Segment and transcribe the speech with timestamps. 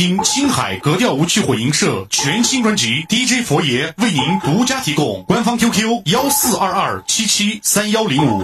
[0.00, 8.40] 听青海格调无趣混音社全新专辑 DJ 佛爷为您独家提供，官方 QQ 幺四二二七七三幺零五。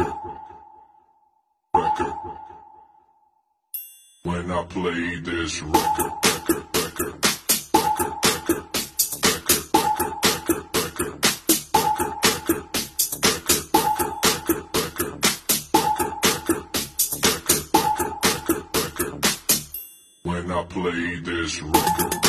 [4.68, 6.35] play this record.
[20.76, 22.25] Play this Got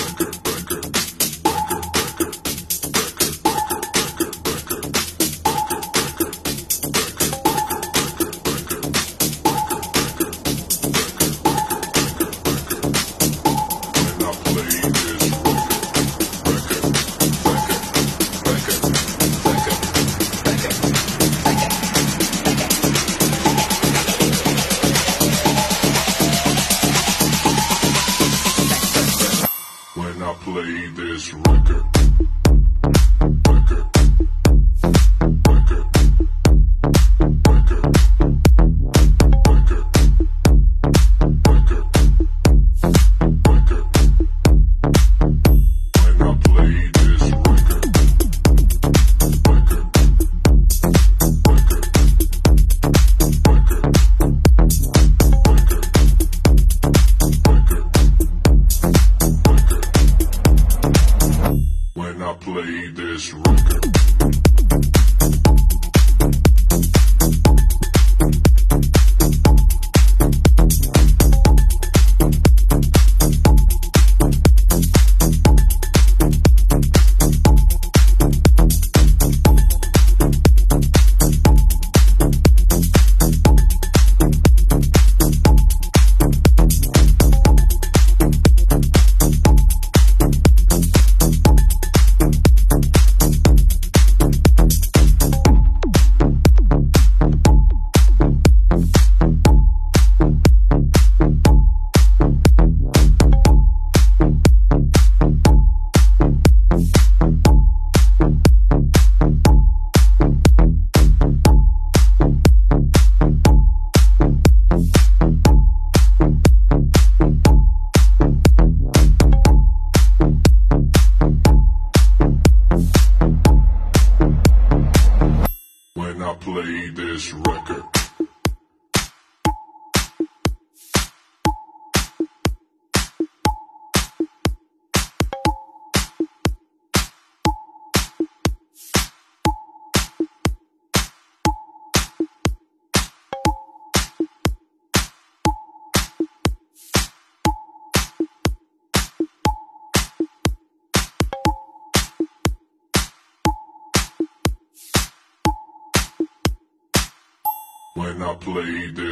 [158.47, 159.06] record.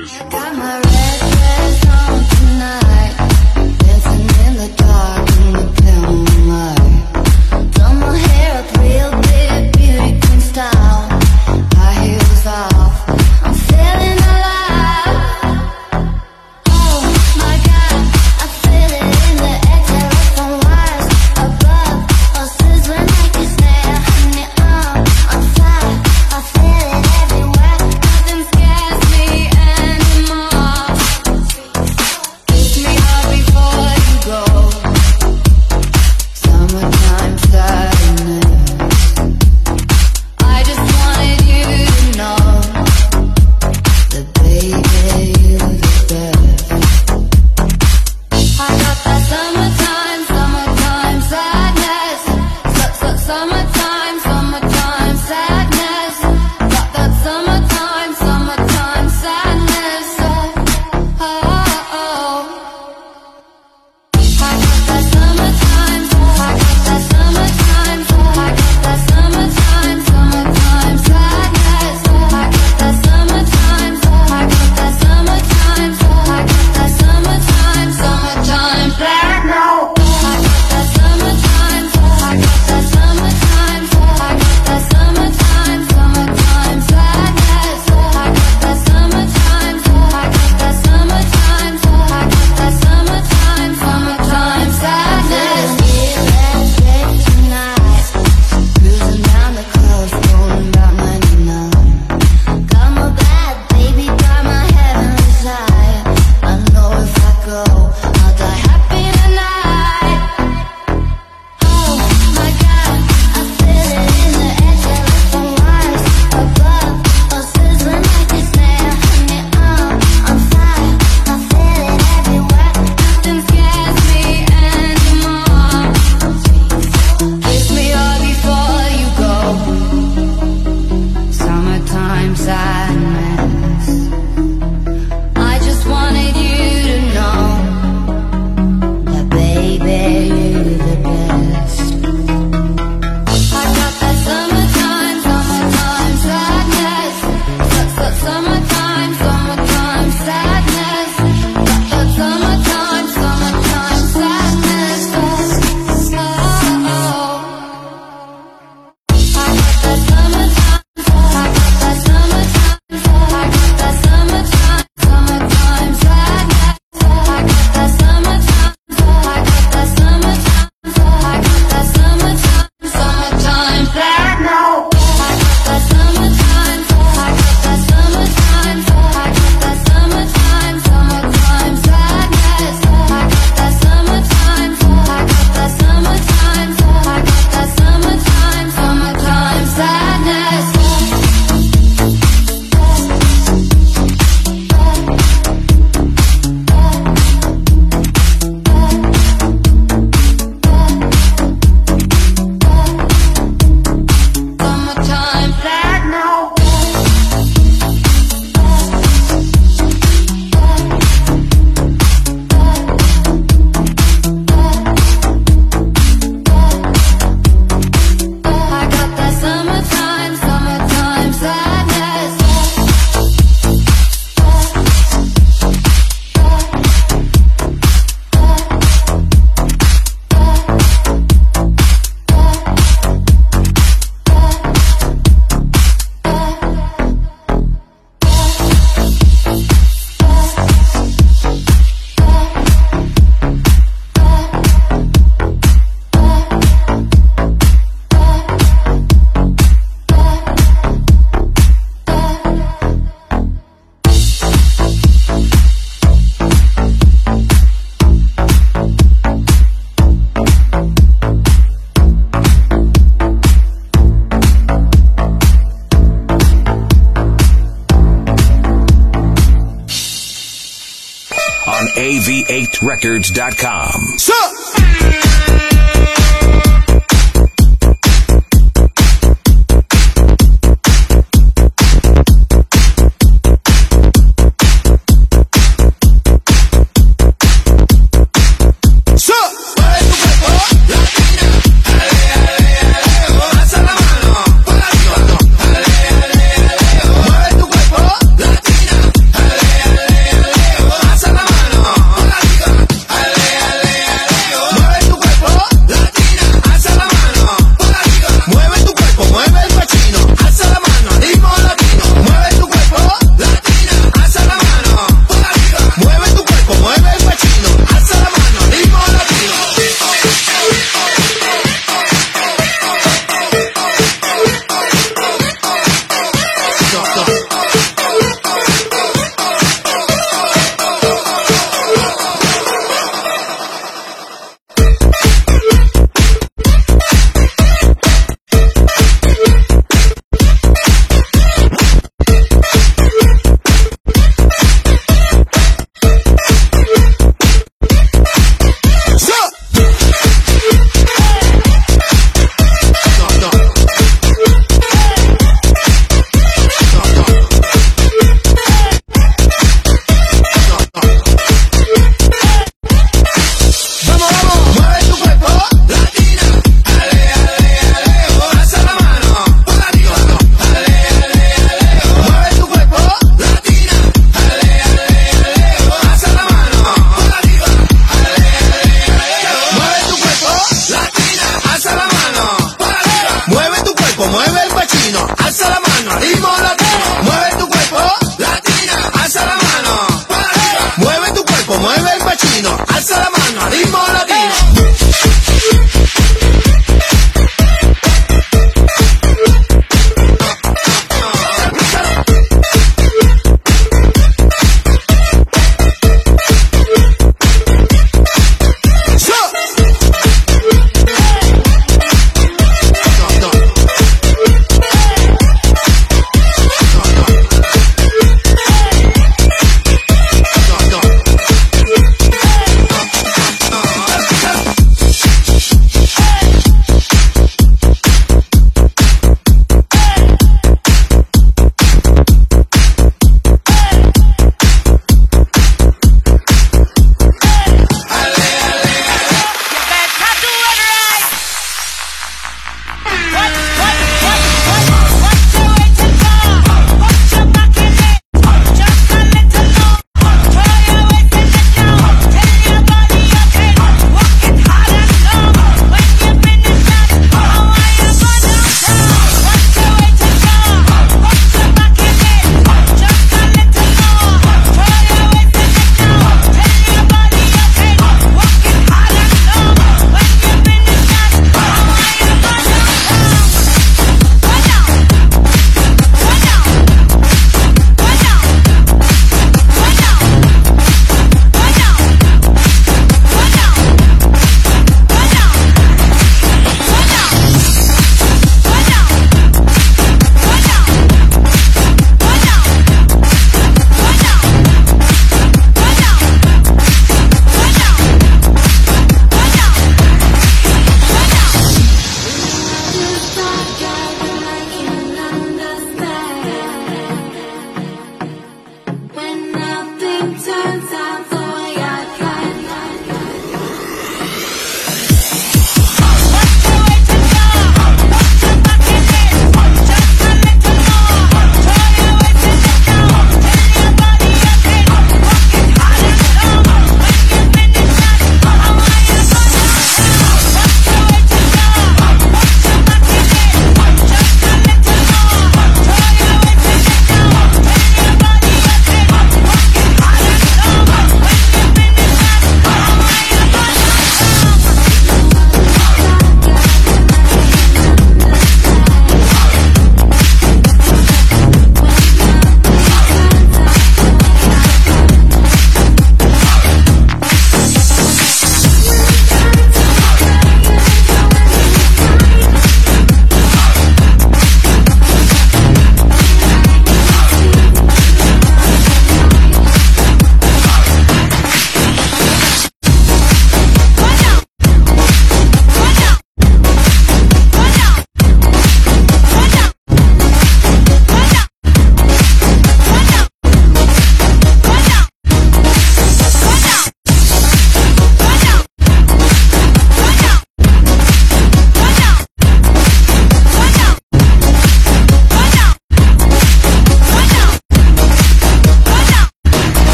[272.85, 273.74] av8records.com.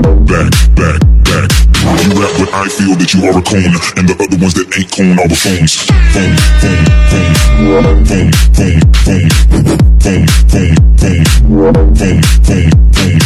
[0.00, 1.50] back, back, back.
[2.00, 4.68] You rap what I feel that you are a cone, and the other ones that
[4.76, 5.76] ain't cone are the phones.
[6.12, 6.84] Phone, phone,
[8.08, 9.68] phone, phone, phone, phone,
[10.00, 11.24] phone, phone, phone, phone,
[11.94, 13.20] phone, phone, phone.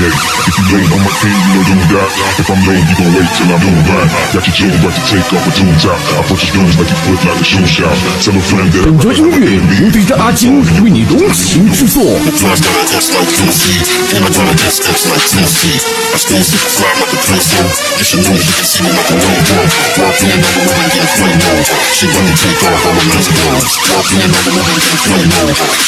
[0.00, 0.14] yet.
[0.48, 2.08] If you don't on my team, you know you die.
[2.40, 4.08] If I'm late, you gon' wait till I'm doing right.
[4.32, 6.00] Got your children about to take off a tunes out.
[6.00, 7.92] I put your guns like you put like a shoe shop.
[8.24, 12.00] Tell a friend that I'm 我音乐，无敌的阿金为你浓情制作。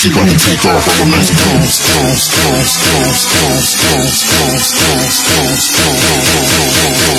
[0.02, 5.70] She wanna take off all my nice clothes, clothes, clothes, clothes, clothes clothes, clothes, clothes,
[5.70, 7.12] clothes, clothes,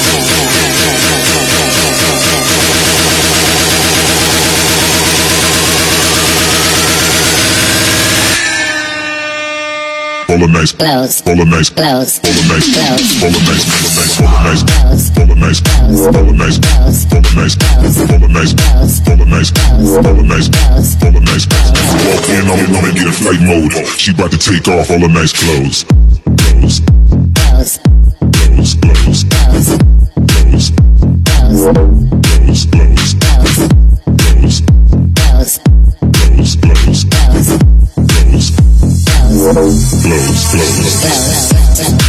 [10.30, 11.22] All the nice, Clothes.
[11.28, 12.20] all the nice, Clothes.
[12.24, 13.22] all the nice, Clothes.
[13.22, 13.70] all the nice,
[15.14, 16.08] all the nice, Clothes.
[16.08, 16.34] all the nice, Clothes.
[16.34, 17.06] all the nice, Clothes.
[17.14, 19.08] all the nice, all the nice, Clothes.
[19.08, 19.94] all the nice, Clothes.
[19.94, 20.98] all the nice, Clothes.
[21.04, 21.46] all the nice.
[22.04, 23.74] Walk in, I'm gonna get in flight mode.
[24.00, 25.86] She about to take off all the nice clothes
[39.54, 42.03] blows, blows, blows.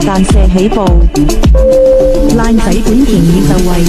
[0.00, 0.84] 弹射起步。
[2.36, 3.84] 烂仔本田已就位。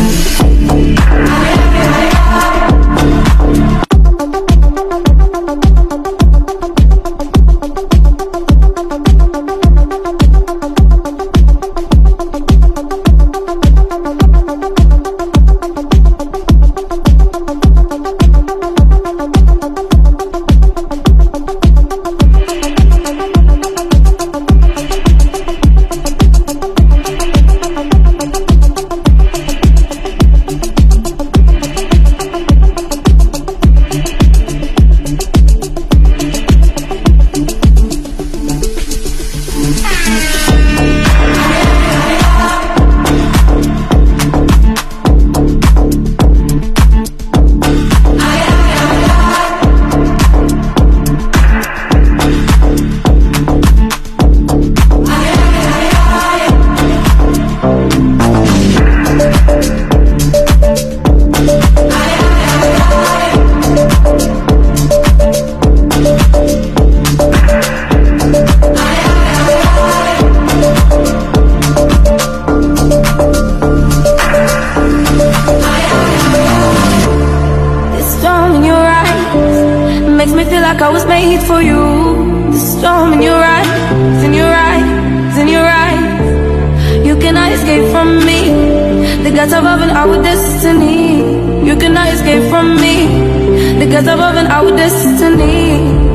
[94.02, 96.11] Set above and our destiny.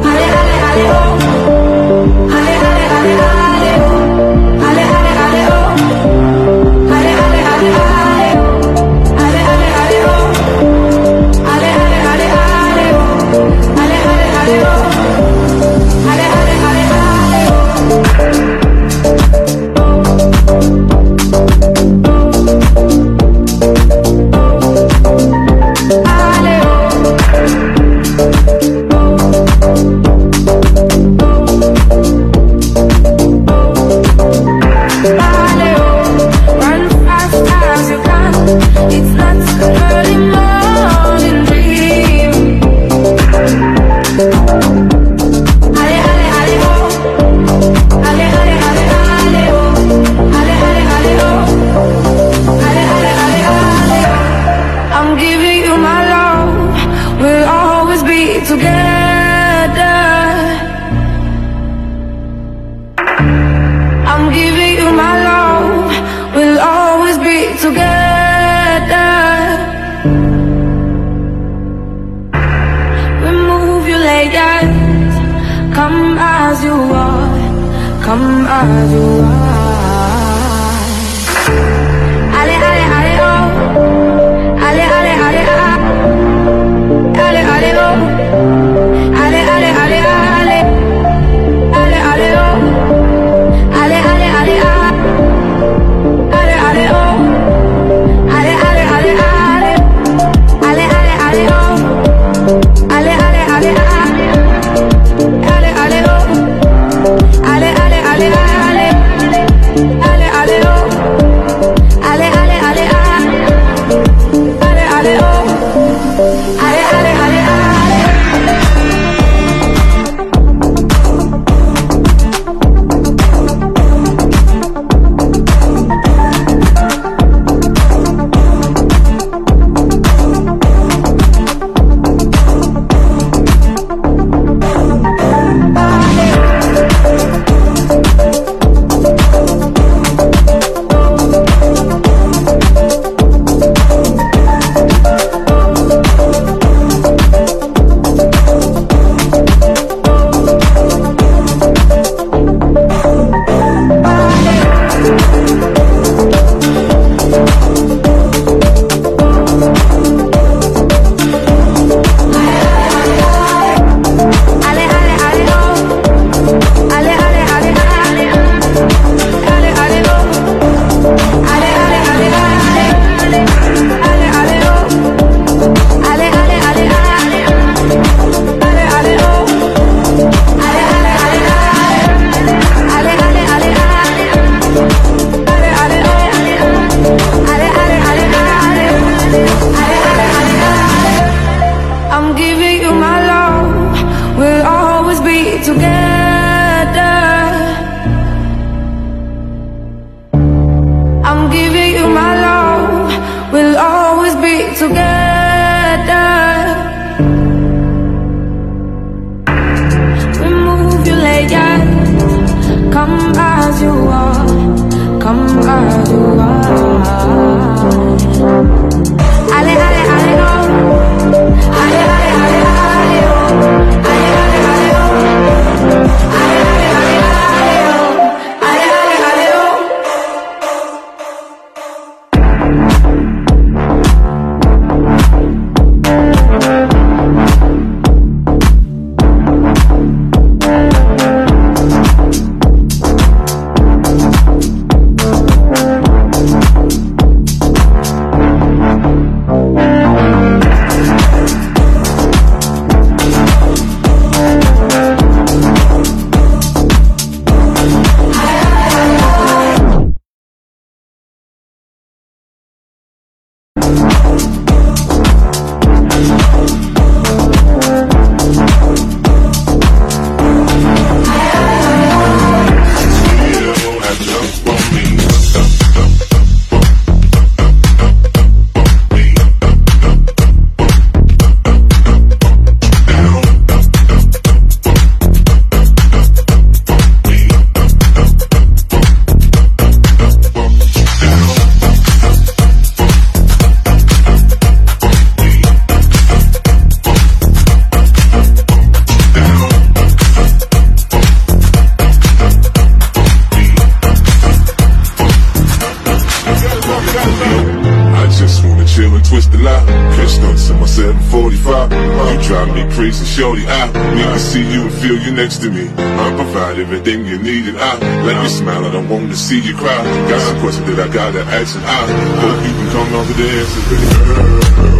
[312.96, 313.66] Crazy, shorty.
[313.66, 315.86] I need to see you and feel you next to me.
[315.98, 317.92] I provide everything you need and I
[318.24, 318.86] like your smile.
[318.86, 320.02] I don't want to see you cry.
[320.30, 322.00] Got some questions that I gotta ask and I
[322.40, 324.95] hope you can come up with the answers, baby girl.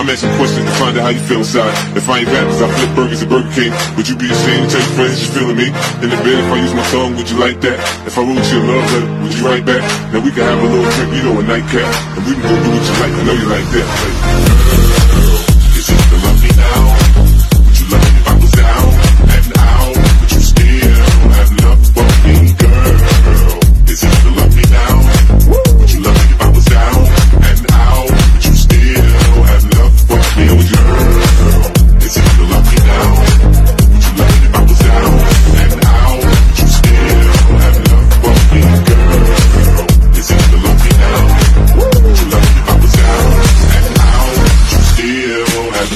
[0.00, 1.76] I'm asking questions to find out how you feel inside.
[1.92, 3.68] If I ain't rappers, I flip burgers at Burger King.
[4.00, 5.68] Would you be ashamed to tell your friends you're feeling me?
[6.00, 7.76] In the bed, if I use my tongue, would you like that?
[8.08, 9.84] If I wrote you a love letter, would you write back?
[10.08, 11.84] Then we can have a little drink, you know, a nightcap.
[12.16, 13.86] And we can go do what you like, I know you like that.
[13.92, 14.19] Like,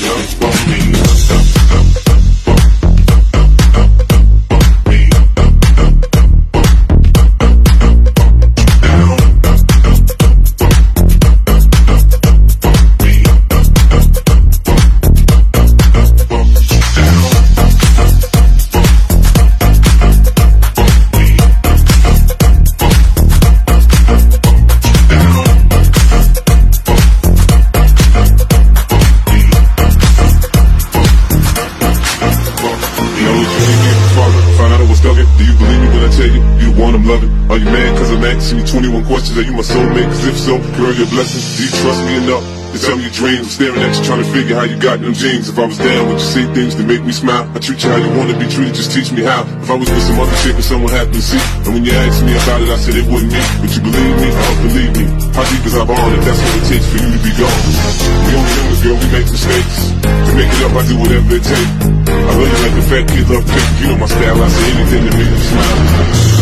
[0.03, 0.84] love for me?
[43.15, 43.55] Dreams?
[43.55, 45.49] Staring at you trying to figure how you got them jeans.
[45.49, 47.47] If I was down, would you say things to make me smile?
[47.55, 49.47] I treat you how you want to be treated, just teach me how.
[49.63, 51.95] If I was with some other chick and someone happened to see, and when you
[51.95, 53.43] asked me about it, I said it wasn't me.
[53.63, 54.29] Would you believe me?
[54.35, 55.05] Oh, believe me.
[55.33, 57.63] How deep is our bond if that's what it takes for you to be gone?
[58.27, 59.77] We only humans, girl, we make mistakes.
[60.03, 61.73] To make it up, I do whatever it takes.
[62.11, 63.71] I love you like a fat kid love cake.
[63.79, 66.34] You know my style, I say anything to make you smile.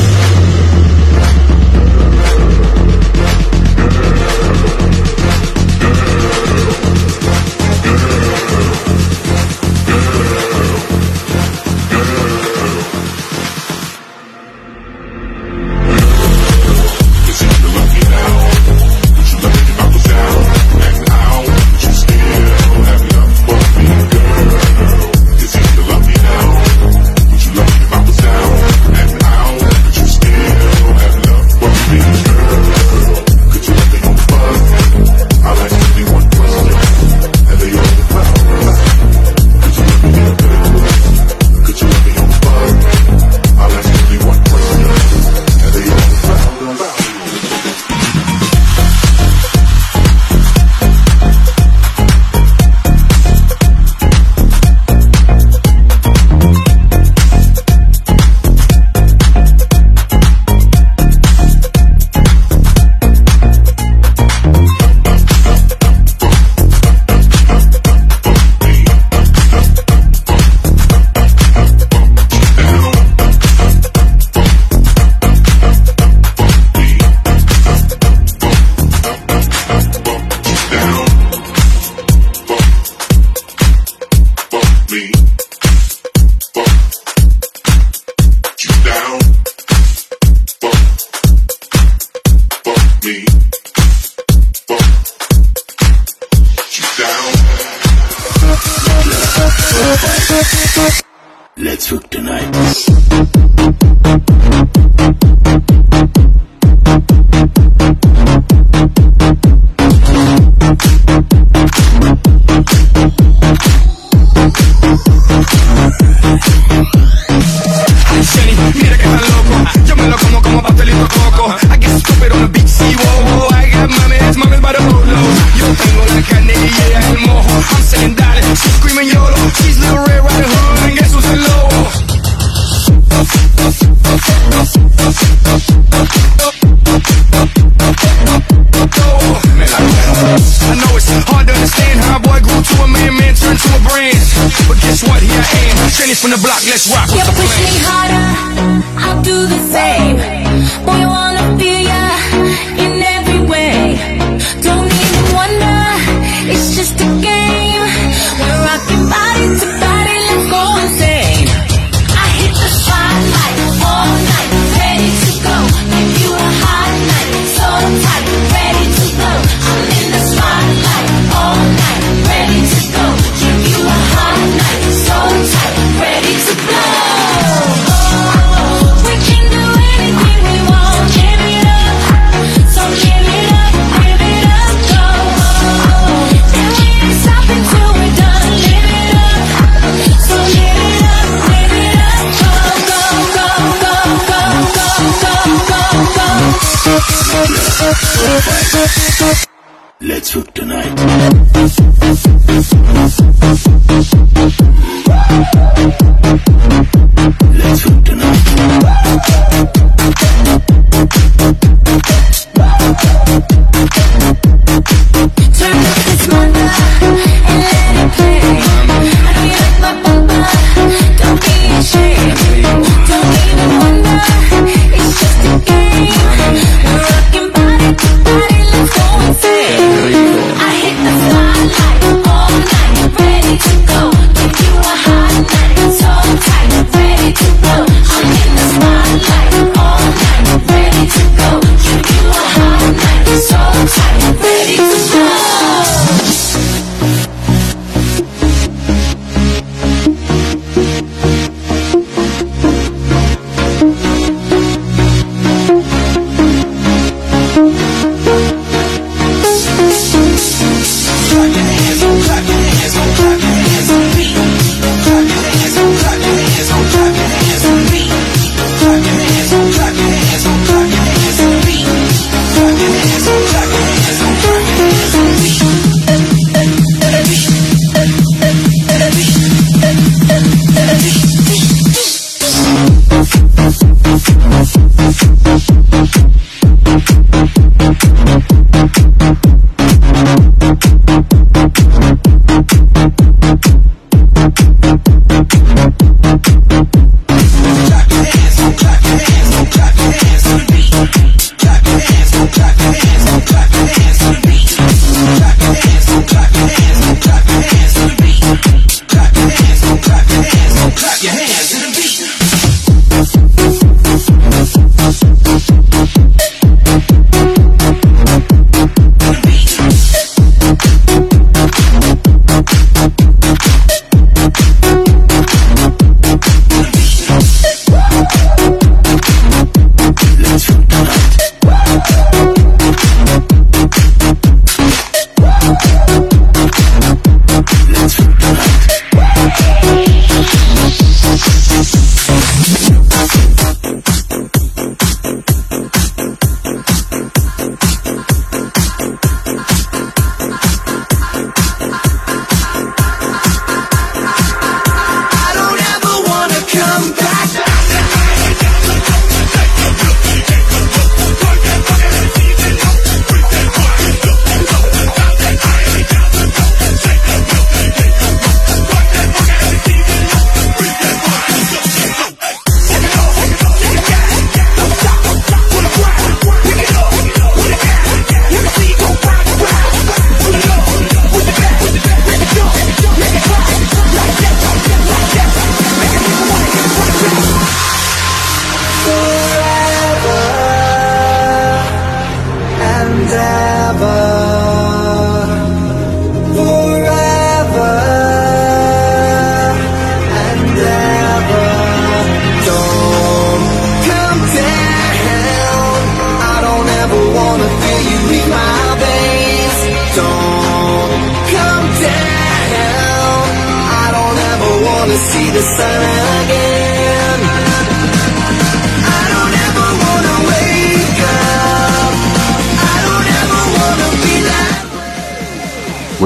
[146.33, 147.11] the block, let's rock.
[147.15, 148.32] Yeah, push me harder.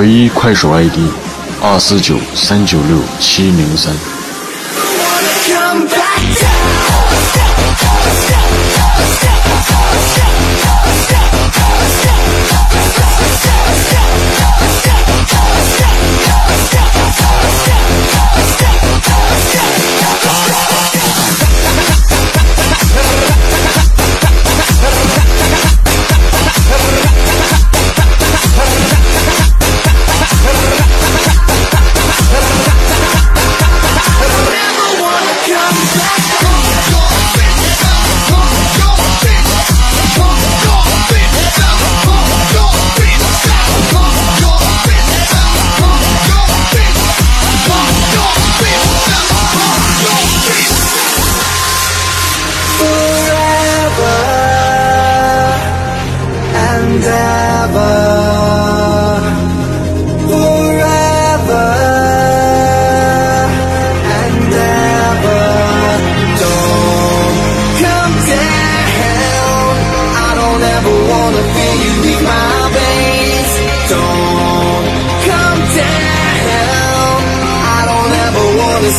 [0.07, 1.01] 唯一快手 ID：
[1.61, 4.16] 二四九三九六七零三。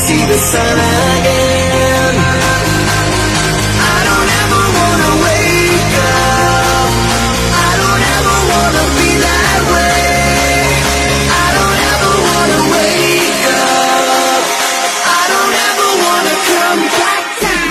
[0.08, 2.16] See the sun again.
[3.95, 6.91] I don't ever wanna wake up.
[7.68, 9.99] I don't ever wanna be that way.
[11.43, 14.43] I don't ever wanna wake up.
[15.20, 17.68] I don't ever wanna come back down.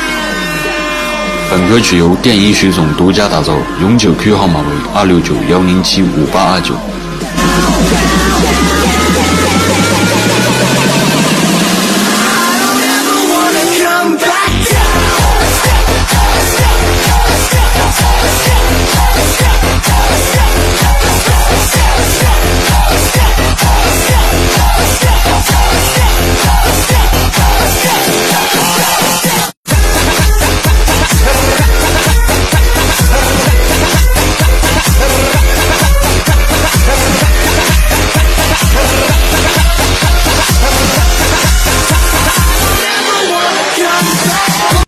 [1.51, 6.75] 本歌曲由电音徐总独家打造，永久 Q 号码为二六九幺零七五八二九。
[7.87, 8.66] Down,